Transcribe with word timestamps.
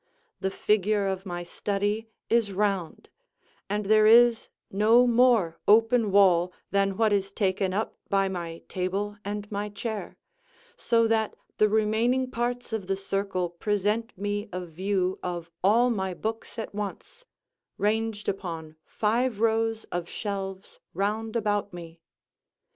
The 0.39 0.49
figure 0.49 1.05
of 1.05 1.27
my 1.27 1.43
study 1.43 2.07
is 2.27 2.51
round, 2.51 3.09
and 3.69 3.85
there 3.85 4.07
is 4.07 4.49
no 4.71 5.05
more 5.05 5.59
open 5.67 6.09
wall 6.11 6.51
than 6.71 6.97
what 6.97 7.13
is 7.13 7.31
taken 7.31 7.71
up 7.71 7.95
by 8.09 8.27
my 8.27 8.63
table 8.67 9.17
and 9.23 9.45
my 9.51 9.69
chair, 9.69 10.17
so 10.75 11.05
that 11.07 11.35
the 11.59 11.69
remaining 11.69 12.31
parts 12.31 12.73
of 12.73 12.87
the 12.87 12.95
circle 12.97 13.51
present 13.51 14.17
me 14.17 14.49
a 14.51 14.65
view 14.65 15.19
of 15.21 15.51
all 15.63 15.91
my 15.91 16.15
books 16.15 16.57
at 16.57 16.73
once, 16.73 17.23
ranged 17.77 18.27
upon 18.27 18.77
five 18.87 19.39
rows 19.39 19.83
of 19.91 20.09
shelves 20.09 20.79
round 20.95 21.35
about 21.35 21.73
me. 21.73 22.01